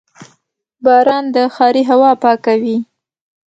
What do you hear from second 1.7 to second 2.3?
هوا